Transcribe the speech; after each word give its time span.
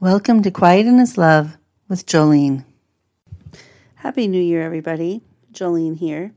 Welcome 0.00 0.42
to 0.44 0.50
Quiet 0.50 0.86
in 0.86 0.96
His 0.96 1.18
Love 1.18 1.58
with 1.86 2.06
Jolene. 2.06 2.64
Happy 3.96 4.28
New 4.28 4.40
Year, 4.40 4.62
everybody. 4.62 5.20
Jolene 5.52 5.98
here. 5.98 6.32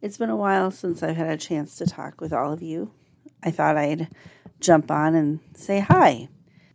It's 0.00 0.16
been 0.16 0.30
a 0.30 0.36
while 0.36 0.70
since 0.70 1.02
I've 1.02 1.16
had 1.16 1.30
a 1.30 1.36
chance 1.36 1.74
to 1.78 1.86
talk 1.86 2.20
with 2.20 2.32
all 2.32 2.52
of 2.52 2.62
you. 2.62 2.92
I 3.42 3.50
thought 3.50 3.76
I'd 3.76 4.14
jump 4.60 4.92
on 4.92 5.16
and 5.16 5.40
say 5.56 5.80
hi. 5.80 6.28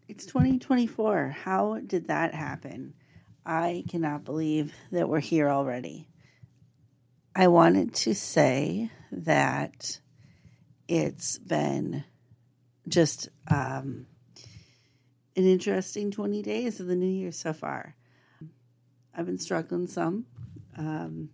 It's 0.10 0.26
2024. 0.26 1.38
How 1.46 1.79
did 1.88 2.10
that 2.10 2.33
happen? 2.33 2.96
I 3.46 3.86
cannot 3.88 4.26
believe 4.26 4.74
that 4.92 5.08
we're 5.08 5.22
here 5.22 5.47
already. 5.47 6.10
I 7.33 7.47
wanted 7.47 7.94
to 7.94 8.13
say 8.13 8.92
that 9.13 10.01
it's 10.86 11.38
been 11.38 12.04
just 12.90 13.29
um, 13.49 14.06
an 15.35 15.46
interesting 15.46 16.11
20 16.11 16.41
days 16.41 16.80
of 16.80 16.88
the 16.88 16.95
new 16.95 17.05
year 17.05 17.31
so 17.31 17.53
far. 17.53 17.95
I've 19.15 19.25
been 19.25 19.39
struggling 19.39 19.87
some. 19.87 20.25
Um, 20.77 21.29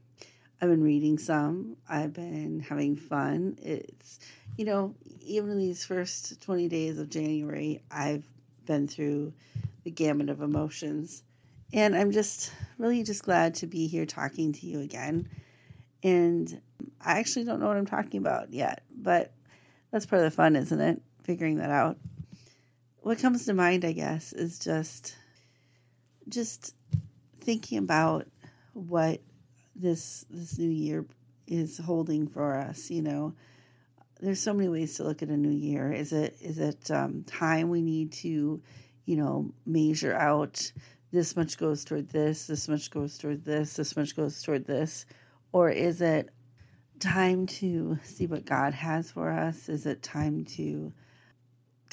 I've 0.62 0.70
been 0.70 0.84
reading 0.84 1.17
some. 1.17 1.77
I've 1.88 2.13
been 2.13 2.62
having 2.62 2.95
fun. 2.95 3.58
It's, 3.62 4.20
you 4.58 4.66
know, 4.66 4.95
even 5.22 5.52
in 5.52 5.58
these 5.58 5.86
first 5.86 6.41
20 6.41 6.67
days 6.67 6.98
of 6.98 7.09
January, 7.09 7.81
I've 7.91 8.26
been 8.66 8.88
through 8.88 9.34
the 9.84 9.91
gamut 9.91 10.30
of 10.30 10.41
emotions. 10.41 11.23
And 11.73 11.95
I'm 11.95 12.12
just 12.12 12.52
really 12.77 13.03
just 13.03 13.23
glad 13.23 13.55
to 13.55 13.67
be 13.67 13.88
here 13.88 14.05
talking 14.05 14.53
to 14.53 14.66
you 14.66 14.80
again. 14.80 15.30
And 16.03 16.62
I 17.02 17.20
actually 17.20 17.45
don't 17.45 17.59
know 17.59 17.67
what 17.67 17.77
I'm 17.77 17.86
talking 17.86 18.20
about 18.20 18.53
yet, 18.53 18.84
but 18.95 19.34
that's 19.91 20.05
part 20.05 20.23
of 20.23 20.31
the 20.31 20.36
fun, 20.36 20.55
isn't 20.55 20.80
it? 20.80 21.02
Figuring 21.23 21.58
that 21.58 21.70
out 21.70 21.98
what 23.05 23.20
comes 23.20 23.45
to 23.45 23.54
mind, 23.54 23.86
I 23.86 23.91
guess, 23.91 24.34
is 24.34 24.58
just 24.58 25.16
just 26.27 26.73
thinking 27.40 27.78
about 27.78 28.26
what 28.73 29.22
this 29.75 30.25
this 30.31 30.58
new 30.58 30.72
year 30.72 31.06
is 31.45 31.78
holding 31.78 32.28
for 32.28 32.58
us. 32.58 32.89
You 32.89 33.03
know, 33.03 33.36
there's 34.22 34.39
so 34.39 34.56
many 34.56 34.70
ways 34.70 34.95
to 34.95 35.03
look 35.03 35.22
at 35.22 35.30
a 35.30 35.38
new 35.38 35.52
year. 35.52 35.94
Is 35.94 36.14
it 36.14 36.36
is 36.42 36.58
it 36.58 36.89
um, 36.89 37.23
time 37.28 37.70
we 37.70 37.83
need 37.83 38.11
to, 38.23 38.59
you 39.06 39.16
know, 39.16 39.53
measure 39.67 40.16
out 40.16 40.72
this 41.11 41.36
much 41.36 41.59
goes 41.59 41.86
toward 41.86 42.09
this, 42.09 42.48
this 42.48 42.67
much 42.67 42.89
goes 42.89 43.20
toward 43.20 43.45
this, 43.45 43.76
this 43.76 43.95
much 43.95 44.16
goes 44.16 44.42
toward 44.42 44.66
this, 44.66 45.06
or 45.52 45.70
is 45.70 46.02
it 46.02 46.31
time 47.00 47.45
to 47.45 48.00
see 48.03 48.26
what 48.26 48.45
God 48.45 48.73
has 48.73 49.11
for 49.11 49.30
us? 49.30 49.70
Is 49.70 49.86
it 49.86 50.02
time 50.02 50.44
to 50.56 50.92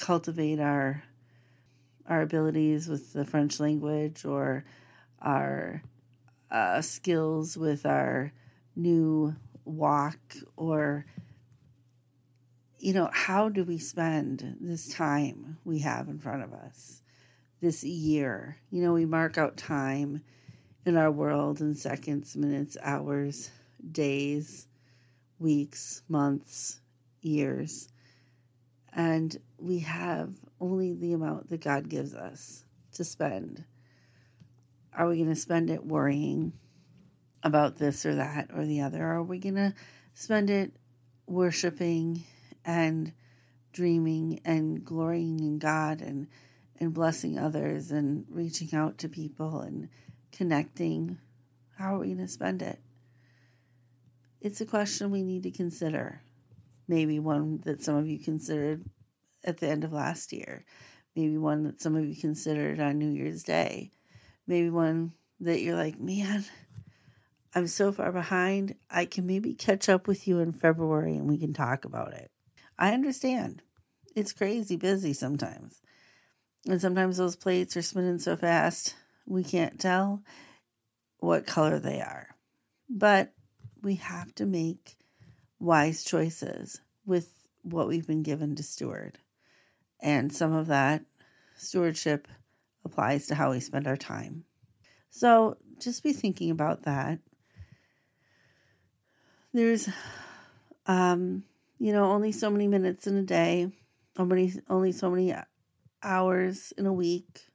cultivate 0.02 0.58
our 0.58 1.04
our 2.08 2.22
abilities 2.22 2.88
with 2.88 3.12
the 3.12 3.24
French 3.24 3.60
language 3.60 4.24
or 4.24 4.64
our 5.20 5.80
uh, 6.50 6.80
skills 6.80 7.56
with 7.56 7.86
our 7.86 8.32
new 8.74 9.32
walk 9.64 10.18
or 10.56 11.06
you 12.80 12.92
know 12.92 13.08
how 13.12 13.48
do 13.48 13.62
we 13.62 13.78
spend 13.78 14.56
this 14.60 14.92
time 14.92 15.56
we 15.64 15.78
have 15.78 16.08
in 16.08 16.18
front 16.18 16.42
of 16.42 16.52
us 16.52 17.00
this 17.60 17.84
year? 17.84 18.56
You 18.72 18.82
know 18.82 18.94
we 18.94 19.06
mark 19.06 19.38
out 19.38 19.56
time 19.56 20.24
in 20.84 20.96
our 20.96 21.12
world 21.12 21.60
in 21.60 21.76
seconds 21.76 22.36
minutes 22.36 22.76
hours 22.82 23.52
days 23.92 24.66
weeks 25.38 26.02
months 26.08 26.80
years 27.20 27.91
and 28.92 29.36
we 29.58 29.80
have 29.80 30.34
only 30.60 30.94
the 30.94 31.12
amount 31.12 31.50
that 31.50 31.62
God 31.62 31.88
gives 31.88 32.14
us 32.14 32.64
to 32.94 33.04
spend. 33.04 33.64
Are 34.94 35.08
we 35.08 35.16
going 35.16 35.28
to 35.28 35.34
spend 35.34 35.70
it 35.70 35.84
worrying 35.84 36.52
about 37.42 37.76
this 37.76 38.04
or 38.04 38.16
that 38.16 38.50
or 38.54 38.66
the 38.66 38.82
other? 38.82 39.02
Are 39.02 39.22
we 39.22 39.38
going 39.38 39.54
to 39.54 39.74
spend 40.14 40.50
it 40.50 40.76
worshiping 41.26 42.24
and 42.64 43.12
dreaming 43.72 44.40
and 44.44 44.84
glorying 44.84 45.40
in 45.40 45.58
God 45.58 46.02
and 46.02 46.28
and 46.78 46.92
blessing 46.92 47.38
others 47.38 47.92
and 47.92 48.26
reaching 48.28 48.74
out 48.74 48.98
to 48.98 49.08
people 49.08 49.60
and 49.60 49.88
connecting? 50.32 51.18
How 51.78 51.96
are 51.96 52.00
we 52.00 52.08
going 52.08 52.18
to 52.18 52.28
spend 52.28 52.60
it? 52.60 52.80
It's 54.40 54.60
a 54.60 54.66
question 54.66 55.10
we 55.10 55.22
need 55.22 55.44
to 55.44 55.50
consider 55.50 56.20
maybe 56.92 57.18
one 57.18 57.58
that 57.64 57.82
some 57.82 57.96
of 57.96 58.06
you 58.06 58.18
considered 58.18 58.84
at 59.44 59.56
the 59.56 59.66
end 59.66 59.82
of 59.82 59.94
last 59.94 60.30
year, 60.30 60.62
maybe 61.16 61.38
one 61.38 61.62
that 61.62 61.80
some 61.80 61.96
of 61.96 62.04
you 62.04 62.14
considered 62.14 62.80
on 62.80 62.98
New 62.98 63.08
Year's 63.08 63.42
Day, 63.42 63.90
maybe 64.46 64.68
one 64.68 65.12
that 65.40 65.62
you're 65.62 65.74
like, 65.74 65.98
man, 65.98 66.44
I'm 67.54 67.66
so 67.66 67.92
far 67.92 68.12
behind. 68.12 68.74
I 68.90 69.06
can 69.06 69.26
maybe 69.26 69.54
catch 69.54 69.88
up 69.88 70.06
with 70.06 70.28
you 70.28 70.40
in 70.40 70.52
February 70.52 71.16
and 71.16 71.26
we 71.26 71.38
can 71.38 71.54
talk 71.54 71.86
about 71.86 72.12
it. 72.12 72.30
I 72.78 72.92
understand. 72.92 73.62
It's 74.14 74.34
crazy 74.34 74.76
busy 74.76 75.14
sometimes. 75.14 75.80
And 76.68 76.78
sometimes 76.78 77.16
those 77.16 77.36
plates 77.36 77.74
are 77.74 77.82
spinning 77.82 78.18
so 78.18 78.36
fast, 78.36 78.94
we 79.26 79.44
can't 79.44 79.80
tell 79.80 80.22
what 81.20 81.46
color 81.46 81.78
they 81.78 82.02
are. 82.02 82.28
But 82.90 83.32
we 83.80 83.94
have 83.94 84.34
to 84.34 84.44
make 84.44 84.98
wise 85.62 86.02
choices 86.02 86.80
with 87.06 87.32
what 87.62 87.86
we've 87.86 88.06
been 88.06 88.24
given 88.24 88.56
to 88.56 88.62
steward. 88.62 89.18
And 90.00 90.32
some 90.32 90.52
of 90.52 90.66
that 90.66 91.04
stewardship 91.56 92.26
applies 92.84 93.28
to 93.28 93.36
how 93.36 93.52
we 93.52 93.60
spend 93.60 93.86
our 93.86 93.96
time. 93.96 94.44
So 95.10 95.56
just 95.78 96.02
be 96.02 96.12
thinking 96.12 96.50
about 96.50 96.82
that. 96.82 97.20
There's, 99.52 99.88
um, 100.86 101.44
you 101.78 101.92
know, 101.92 102.06
only 102.06 102.32
so 102.32 102.50
many 102.50 102.66
minutes 102.66 103.06
in 103.06 103.16
a 103.16 103.22
day, 103.22 103.70
only, 104.18 104.52
only 104.68 104.90
so 104.90 105.10
many 105.10 105.32
hours 106.02 106.72
in 106.76 106.86
a 106.86 106.92
week, 106.92 107.46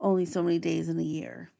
only 0.00 0.24
so 0.24 0.42
many 0.42 0.58
days 0.58 0.88
in 0.88 0.98
a 0.98 1.04
year. 1.04 1.52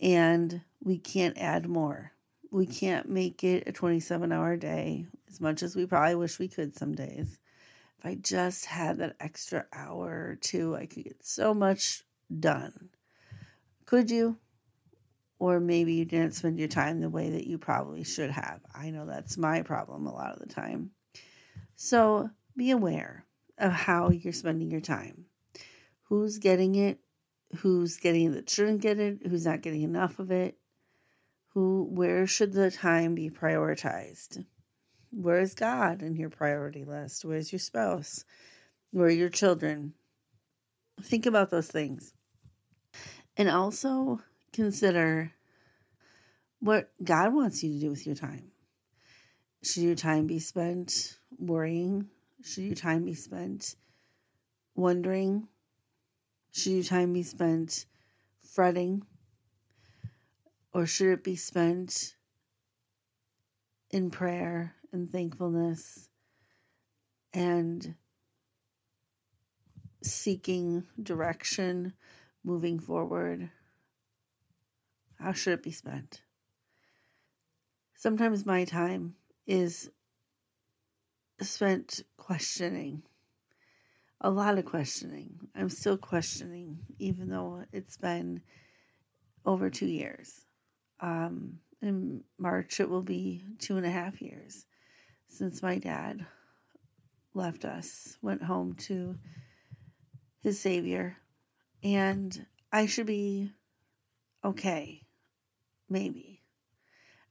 And 0.00 0.60
we 0.84 0.98
can't 0.98 1.36
add 1.36 1.68
more 1.68 2.12
we 2.56 2.64
can't 2.64 3.06
make 3.06 3.44
it 3.44 3.64
a 3.66 3.72
27 3.72 4.32
hour 4.32 4.56
day 4.56 5.04
as 5.28 5.42
much 5.42 5.62
as 5.62 5.76
we 5.76 5.84
probably 5.84 6.14
wish 6.14 6.38
we 6.38 6.48
could 6.48 6.74
some 6.74 6.94
days. 6.94 7.38
If 7.98 8.06
I 8.06 8.14
just 8.14 8.64
had 8.64 8.96
that 8.96 9.14
extra 9.20 9.66
hour 9.74 10.06
or 10.06 10.38
two, 10.40 10.74
I 10.74 10.86
could 10.86 11.04
get 11.04 11.22
so 11.22 11.52
much 11.52 12.02
done. 12.40 12.88
Could 13.84 14.10
you? 14.10 14.38
Or 15.38 15.60
maybe 15.60 15.92
you 15.92 16.06
didn't 16.06 16.34
spend 16.34 16.58
your 16.58 16.68
time 16.68 17.00
the 17.00 17.10
way 17.10 17.28
that 17.28 17.46
you 17.46 17.58
probably 17.58 18.04
should 18.04 18.30
have. 18.30 18.60
I 18.74 18.88
know 18.88 19.04
that's 19.04 19.36
my 19.36 19.60
problem 19.60 20.06
a 20.06 20.14
lot 20.14 20.32
of 20.32 20.38
the 20.38 20.52
time. 20.52 20.92
So 21.74 22.30
be 22.56 22.70
aware 22.70 23.26
of 23.58 23.72
how 23.72 24.08
you're 24.08 24.32
spending 24.32 24.70
your 24.70 24.80
time. 24.80 25.26
Who's 26.04 26.38
getting 26.38 26.74
it? 26.74 27.00
Who's 27.58 27.98
getting 27.98 28.28
it 28.28 28.32
that 28.32 28.48
shouldn't 28.48 28.80
get 28.80 28.98
it? 28.98 29.26
Who's 29.26 29.44
not 29.44 29.60
getting 29.60 29.82
enough 29.82 30.18
of 30.18 30.30
it? 30.30 30.56
Who 31.56 31.88
where 31.90 32.26
should 32.26 32.52
the 32.52 32.70
time 32.70 33.14
be 33.14 33.30
prioritized? 33.30 34.44
Where 35.10 35.40
is 35.40 35.54
god 35.54 36.02
in 36.02 36.14
your 36.14 36.28
priority 36.28 36.84
list? 36.84 37.24
Where's 37.24 37.50
your 37.50 37.60
spouse? 37.60 38.26
Where 38.90 39.06
are 39.06 39.10
your 39.10 39.30
children? 39.30 39.94
Think 41.00 41.24
about 41.24 41.50
those 41.50 41.68
things. 41.68 42.12
And 43.38 43.48
also 43.48 44.20
consider 44.52 45.32
what 46.60 46.90
god 47.02 47.32
wants 47.32 47.62
you 47.62 47.72
to 47.72 47.80
do 47.80 47.88
with 47.88 48.06
your 48.06 48.16
time. 48.16 48.50
Should 49.62 49.84
your 49.84 49.94
time 49.94 50.26
be 50.26 50.38
spent 50.38 51.16
worrying? 51.38 52.10
Should 52.44 52.64
your 52.64 52.74
time 52.74 53.06
be 53.06 53.14
spent 53.14 53.76
wondering? 54.74 55.48
Should 56.52 56.72
your 56.72 56.84
time 56.84 57.14
be 57.14 57.22
spent 57.22 57.86
fretting 58.42 59.06
or 60.76 60.84
should 60.84 61.06
it 61.06 61.24
be 61.24 61.36
spent 61.36 62.16
in 63.90 64.10
prayer 64.10 64.74
and 64.92 65.10
thankfulness 65.10 66.10
and 67.32 67.94
seeking 70.02 70.84
direction 71.02 71.94
moving 72.44 72.78
forward? 72.78 73.48
How 75.18 75.32
should 75.32 75.54
it 75.54 75.62
be 75.62 75.70
spent? 75.70 76.20
Sometimes 77.94 78.44
my 78.44 78.64
time 78.66 79.14
is 79.46 79.90
spent 81.40 82.02
questioning, 82.18 83.02
a 84.20 84.28
lot 84.28 84.58
of 84.58 84.66
questioning. 84.66 85.38
I'm 85.54 85.70
still 85.70 85.96
questioning, 85.96 86.80
even 86.98 87.30
though 87.30 87.64
it's 87.72 87.96
been 87.96 88.42
over 89.46 89.70
two 89.70 89.86
years. 89.86 90.45
Um, 91.00 91.58
in 91.82 92.24
March, 92.38 92.80
it 92.80 92.88
will 92.88 93.02
be 93.02 93.42
two 93.58 93.76
and 93.76 93.86
a 93.86 93.90
half 93.90 94.20
years 94.22 94.66
since 95.28 95.62
my 95.62 95.78
dad 95.78 96.26
left 97.34 97.64
us, 97.64 98.16
went 98.22 98.42
home 98.42 98.74
to 98.74 99.16
his 100.42 100.58
Savior, 100.58 101.16
And 101.82 102.46
I 102.72 102.86
should 102.86 103.06
be 103.06 103.52
okay. 104.44 105.02
Maybe. 105.88 106.42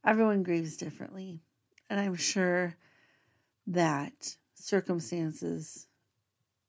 Everyone 0.05 0.43
grieves 0.43 0.77
differently. 0.77 1.41
And 1.89 1.99
I'm 1.99 2.15
sure 2.15 2.75
that 3.67 4.35
circumstances 4.53 5.87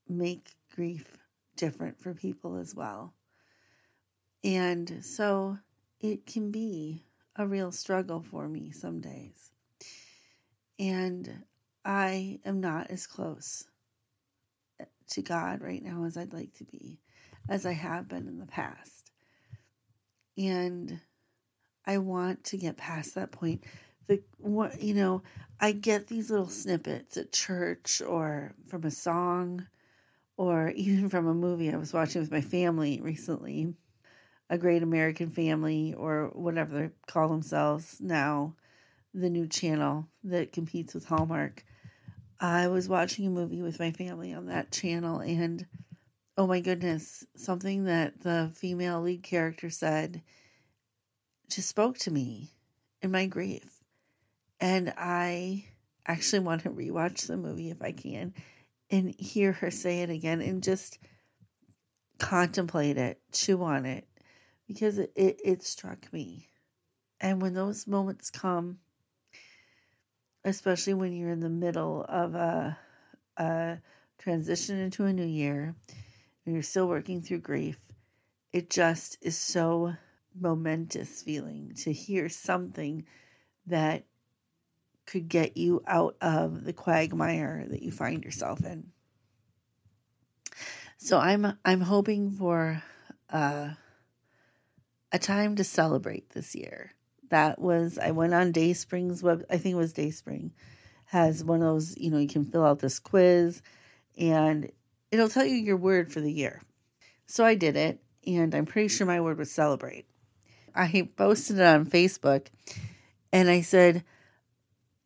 make 0.09 0.55
grief 0.75 1.19
different 1.57 2.01
for 2.01 2.15
people 2.15 2.57
as 2.57 2.75
well. 2.75 3.15
And 4.45 5.05
so 5.05 5.59
it 6.01 6.27
can 6.27 6.51
be 6.51 7.05
a 7.37 7.47
real 7.47 7.73
struggle 7.73 8.23
for 8.23 8.49
me 8.49 8.71
some 8.71 9.01
days. 9.01 9.51
And 10.79 11.45
I 11.85 12.41
am 12.45 12.61
not 12.61 12.91
as 12.91 13.07
close 13.07 13.65
uh, 14.81 14.85
to 15.11 15.23
God 15.23 15.63
right 15.63 15.83
now 15.83 16.05
as 16.05 16.17
I'd 16.17 16.33
like 16.33 16.55
to 16.55 16.65
be, 16.65 16.99
as 17.49 17.65
I 17.65 17.73
have 17.73 18.09
been 18.09 18.27
in 18.27 18.39
the 18.39 18.47
past. 18.47 19.11
And 20.37 21.01
I 21.87 21.99
want 21.99 22.45
to 22.45 22.59
get 22.59 22.77
past 22.77 23.15
that 23.15 23.31
point. 23.31 23.65
The 24.09 24.23
what 24.39 24.83
you 24.83 24.95
know, 24.95 25.23
I 25.61 25.73
get 25.73 26.09
these 26.09 26.31
little 26.31 26.49
snippets 26.49 27.17
at 27.17 27.33
church 27.33 28.03
or 28.03 28.55
from 28.69 28.85
a 28.85 28.91
song 28.91 29.67
or 30.37 30.71
even 30.77 31.09
from 31.09 31.27
a 31.27 31.35
movie 31.35 31.73
I 31.73 31.77
was 31.77 31.93
watching 31.93 32.21
with 32.21 32.31
my 32.31 32.41
family 32.41 33.01
recently, 33.01 33.75
A 34.49 34.59
Great 34.59 34.83
American 34.83 35.29
Family 35.29 35.95
or 35.95 36.31
whatever 36.35 36.79
they 36.79 36.91
call 37.07 37.29
themselves 37.29 37.97
now, 38.01 38.55
the 39.13 39.31
new 39.31 39.47
channel 39.47 40.07
that 40.25 40.53
competes 40.53 40.95
with 40.95 41.07
Hallmark. 41.07 41.65
I 42.39 42.69
was 42.69 42.89
watching 42.89 43.27
a 43.27 43.31
movie 43.31 43.63
with 43.63 43.81
my 43.81 43.91
family 43.91 44.33
on 44.33 44.47
that 44.47 44.71
channel 44.71 45.21
and 45.21 45.67
oh 46.37 46.47
my 46.47 46.61
goodness, 46.61 47.25
something 47.35 47.85
that 47.85 48.21
the 48.21 48.51
female 48.55 49.01
lead 49.01 49.23
character 49.23 49.71
said 49.71 50.23
just 51.49 51.69
spoke 51.69 51.97
to 51.99 52.11
me 52.11 52.51
in 53.03 53.11
my 53.11 53.27
grief. 53.27 53.83
And 54.61 54.93
I 54.97 55.65
actually 56.07 56.41
want 56.41 56.63
to 56.63 56.71
rewatch 56.71 57.27
the 57.27 57.37
movie 57.37 57.71
if 57.71 57.83
I 57.83 57.93
can 57.93 58.35
and 58.91 59.15
hear 59.19 59.53
her 59.53 59.71
say 59.71 60.03
it 60.03 60.11
again 60.11 60.41
and 60.41 60.63
just 60.63 60.99
contemplate 62.19 62.97
it, 62.97 63.21
chew 63.33 63.63
on 63.63 63.85
it, 63.85 64.07
because 64.67 64.99
it, 64.99 65.13
it, 65.15 65.41
it 65.45 65.63
struck 65.63 66.13
me. 66.13 66.49
And 67.21 67.41
when 67.41 67.55
those 67.55 67.87
moments 67.87 68.31
come, 68.31 68.79
especially 70.45 70.95
when 70.95 71.13
you're 71.13 71.31
in 71.31 71.41
the 71.41 71.49
middle 71.49 72.05
of 72.09 72.35
a, 72.35 72.79
a 73.37 73.79
transition 74.19 74.79
into 74.79 75.05
a 75.05 75.13
new 75.13 75.27
year 75.27 75.75
and 76.45 76.55
you're 76.55 76.63
still 76.63 76.89
working 76.89 77.23
through 77.23 77.39
grief, 77.39 77.79
it 78.53 78.71
just 78.71 79.19
is 79.23 79.37
so 79.37 79.95
momentous 80.39 81.23
feeling 81.23 81.73
to 81.77 81.93
hear 81.93 82.29
something 82.29 83.05
that 83.67 84.05
could 85.07 85.29
get 85.29 85.57
you 85.57 85.83
out 85.87 86.17
of 86.21 86.65
the 86.65 86.73
quagmire 86.73 87.67
that 87.69 87.83
you 87.83 87.91
find 87.91 88.25
yourself 88.25 88.65
in. 88.65 88.93
So 90.99 91.19
I'm 91.19 91.59
I'm 91.65 91.81
hoping 91.81 92.33
for 92.33 92.83
uh, 93.31 93.71
a 95.13 95.19
time 95.19 95.57
to 95.57 95.65
celebrate 95.65 96.31
this 96.31 96.55
year. 96.55 96.93
That 97.31 97.59
was 97.59 97.99
I 97.99 98.13
went 98.13 98.35
on 98.35 98.53
Dayspring's 98.53 99.23
web. 99.23 99.45
I 99.51 99.59
think 99.59 99.75
it 99.75 99.79
was 99.79 99.93
Dayspring 99.93 100.53
has 101.07 101.45
one 101.45 101.63
of 101.63 101.67
those. 101.67 101.97
You 101.97 102.11
know, 102.11 102.19
you 102.19 102.29
can 102.29 102.45
fill 102.45 102.65
out 102.65 102.79
this 102.79 102.99
quiz, 102.99 103.63
and 104.19 104.71
it'll 105.11 105.29
tell 105.29 105.45
you 105.45 105.57
your 105.57 105.77
word 105.77 106.13
for 106.13 106.21
the 106.21 106.33
year. 106.33 106.63
So 107.27 107.45
I 107.45 107.55
did 107.55 107.77
it, 107.77 108.01
and 108.27 108.55
I'm 108.55 108.67
pretty 108.67 108.89
sure 108.89 109.07
my 109.07 109.21
word 109.21 109.39
was 109.39 109.51
celebrate. 109.51 110.07
I 110.75 111.09
posted 111.17 111.59
it 111.59 111.67
on 111.67 111.87
Facebook, 111.87 112.47
and 113.33 113.49
I 113.49 113.63
said 113.63 114.05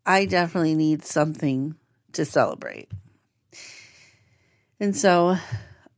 I 0.05 0.25
definitely 0.25 0.75
need 0.75 1.05
something 1.05 1.77
to 2.13 2.25
celebrate. 2.25 2.91
And 4.79 4.97
so 4.97 5.37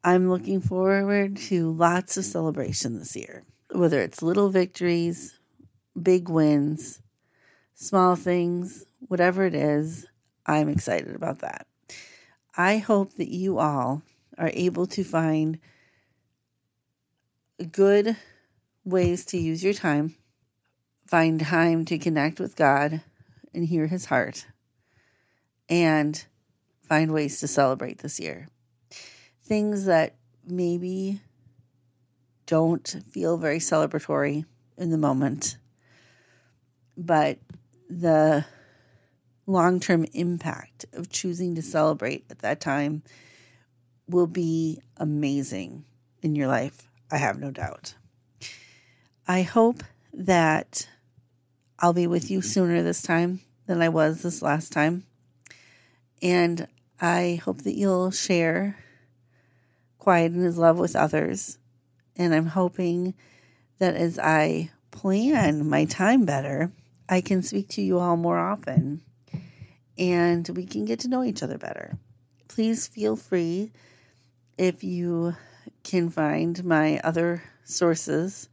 I'm 0.04 0.28
looking 0.28 0.60
forward 0.60 1.36
to 1.48 1.72
lots 1.72 2.16
of 2.16 2.24
celebration 2.24 2.98
this 2.98 3.14
year, 3.14 3.44
whether 3.72 4.00
it's 4.00 4.22
little 4.22 4.50
victories, 4.50 5.38
big 6.00 6.28
wins, 6.28 7.00
small 7.74 8.16
things, 8.16 8.84
whatever 9.08 9.44
it 9.44 9.54
is, 9.54 10.06
I'm 10.46 10.68
excited 10.68 11.14
about 11.14 11.40
that. 11.40 11.66
I 12.56 12.78
hope 12.78 13.14
that 13.14 13.28
you 13.28 13.58
all 13.58 14.02
are 14.38 14.50
able 14.52 14.86
to 14.88 15.04
find 15.04 15.58
good 17.70 18.16
ways 18.84 19.24
to 19.26 19.38
use 19.38 19.62
your 19.62 19.74
time, 19.74 20.16
find 21.06 21.40
time 21.40 21.84
to 21.86 21.98
connect 21.98 22.40
with 22.40 22.56
God 22.56 23.00
and 23.54 23.66
hear 23.66 23.86
his 23.86 24.06
heart 24.06 24.46
and 25.68 26.24
find 26.82 27.12
ways 27.12 27.40
to 27.40 27.48
celebrate 27.48 27.98
this 27.98 28.18
year. 28.18 28.48
Things 29.42 29.84
that 29.86 30.14
maybe 30.44 31.20
don't 32.52 33.02
feel 33.08 33.38
very 33.38 33.58
celebratory 33.58 34.44
in 34.76 34.90
the 34.90 34.98
moment, 34.98 35.56
but 36.98 37.38
the 37.88 38.44
long 39.46 39.80
term 39.80 40.04
impact 40.12 40.84
of 40.92 41.08
choosing 41.08 41.54
to 41.54 41.62
celebrate 41.62 42.26
at 42.28 42.40
that 42.40 42.60
time 42.60 43.02
will 44.06 44.26
be 44.26 44.82
amazing 44.98 45.86
in 46.20 46.34
your 46.34 46.46
life. 46.46 46.90
I 47.10 47.16
have 47.16 47.38
no 47.38 47.50
doubt. 47.50 47.94
I 49.26 49.40
hope 49.40 49.82
that 50.12 50.86
I'll 51.78 51.94
be 51.94 52.06
with 52.06 52.30
you 52.30 52.42
sooner 52.42 52.82
this 52.82 53.00
time 53.00 53.40
than 53.66 53.80
I 53.80 53.88
was 53.88 54.20
this 54.20 54.42
last 54.42 54.72
time. 54.72 55.04
And 56.20 56.68
I 57.00 57.40
hope 57.42 57.62
that 57.62 57.78
you'll 57.78 58.10
share 58.10 58.76
quiet 59.96 60.32
in 60.34 60.42
his 60.42 60.58
love 60.58 60.78
with 60.78 60.94
others. 60.94 61.56
And 62.16 62.34
I'm 62.34 62.46
hoping 62.46 63.14
that 63.78 63.94
as 63.94 64.18
I 64.18 64.70
plan 64.90 65.68
my 65.68 65.84
time 65.86 66.24
better, 66.24 66.72
I 67.08 67.20
can 67.20 67.42
speak 67.42 67.68
to 67.70 67.82
you 67.82 67.98
all 67.98 68.16
more 68.16 68.38
often 68.38 69.02
and 69.98 70.48
we 70.50 70.64
can 70.66 70.84
get 70.84 71.00
to 71.00 71.08
know 71.08 71.22
each 71.22 71.42
other 71.42 71.58
better. 71.58 71.98
Please 72.48 72.86
feel 72.86 73.16
free 73.16 73.72
if 74.58 74.84
you 74.84 75.34
can 75.84 76.10
find 76.10 76.64
my 76.64 77.00
other 77.00 77.42
sources. 77.64 78.48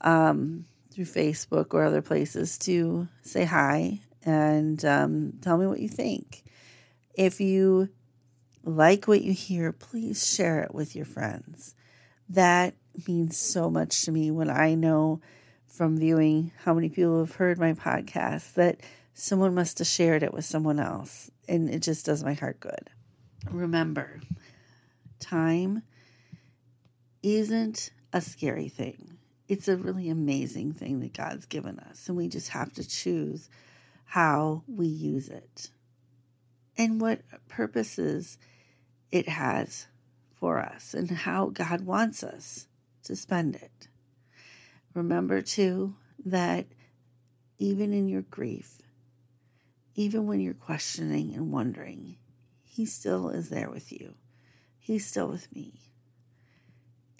Um, 0.00 0.66
through 0.92 1.04
Facebook 1.06 1.72
or 1.74 1.84
other 1.84 2.02
places 2.02 2.58
to 2.58 3.08
say 3.22 3.44
hi 3.44 4.00
and 4.24 4.84
um, 4.84 5.32
tell 5.40 5.56
me 5.56 5.66
what 5.66 5.80
you 5.80 5.88
think. 5.88 6.44
If 7.14 7.40
you 7.40 7.88
like 8.62 9.08
what 9.08 9.22
you 9.22 9.32
hear, 9.32 9.72
please 9.72 10.26
share 10.26 10.62
it 10.62 10.74
with 10.74 10.94
your 10.94 11.04
friends. 11.04 11.74
That 12.32 12.74
means 13.06 13.36
so 13.36 13.70
much 13.70 14.02
to 14.02 14.12
me 14.12 14.30
when 14.30 14.50
I 14.50 14.74
know 14.74 15.20
from 15.66 15.96
viewing 15.96 16.52
how 16.64 16.74
many 16.74 16.88
people 16.88 17.20
have 17.20 17.36
heard 17.36 17.58
my 17.58 17.72
podcast 17.72 18.54
that 18.54 18.80
someone 19.14 19.54
must 19.54 19.78
have 19.78 19.86
shared 19.86 20.22
it 20.22 20.34
with 20.34 20.44
someone 20.44 20.78
else. 20.78 21.30
And 21.48 21.70
it 21.70 21.80
just 21.80 22.04
does 22.04 22.22
my 22.22 22.34
heart 22.34 22.60
good. 22.60 22.90
Remember, 23.50 24.20
time 25.18 25.82
isn't 27.22 27.90
a 28.12 28.20
scary 28.20 28.68
thing 28.68 29.12
it's 29.52 29.68
a 29.68 29.76
really 29.76 30.08
amazing 30.08 30.72
thing 30.72 31.00
that 31.00 31.12
God's 31.12 31.44
given 31.44 31.78
us, 31.78 32.08
and 32.08 32.16
we 32.16 32.26
just 32.26 32.48
have 32.48 32.72
to 32.72 32.88
choose 32.88 33.50
how 34.06 34.62
we 34.66 34.86
use 34.86 35.28
it 35.28 35.68
and 36.78 36.98
what 36.98 37.20
purposes 37.48 38.38
it 39.10 39.28
has 39.28 39.88
for 40.42 40.58
us 40.58 40.92
and 40.92 41.08
how 41.08 41.50
God 41.50 41.82
wants 41.82 42.24
us 42.24 42.66
to 43.04 43.14
spend 43.14 43.54
it. 43.54 43.86
Remember, 44.92 45.40
too, 45.40 45.94
that 46.24 46.66
even 47.58 47.92
in 47.92 48.08
your 48.08 48.22
grief, 48.22 48.82
even 49.94 50.26
when 50.26 50.40
you're 50.40 50.52
questioning 50.52 51.32
and 51.32 51.52
wondering, 51.52 52.16
He 52.64 52.86
still 52.86 53.28
is 53.28 53.50
there 53.50 53.70
with 53.70 53.92
you. 53.92 54.14
He's 54.80 55.06
still 55.06 55.28
with 55.28 55.54
me 55.54 55.92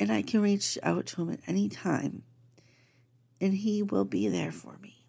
and 0.01 0.11
I 0.11 0.23
can 0.23 0.43
reach 0.43 0.77
out 0.83 1.07
to 1.07 1.23
him 1.23 1.31
at 1.31 1.39
any 1.47 1.69
time, 1.69 2.25
and 3.41 3.55
he 3.55 3.85
will 3.85 4.05
be 4.05 4.27
there 4.27 4.51
for 4.51 4.77
me, 4.83 5.07